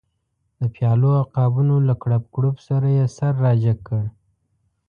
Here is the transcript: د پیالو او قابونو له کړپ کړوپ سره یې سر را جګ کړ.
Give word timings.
د 0.59 0.61
پیالو 0.75 1.09
او 1.19 1.23
قابونو 1.37 1.75
له 1.87 1.93
کړپ 2.01 2.23
کړوپ 2.33 2.57
سره 2.67 2.87
یې 2.97 3.05
سر 3.17 3.33
را 3.43 3.51
جګ 3.63 3.77
کړ. 3.87 4.03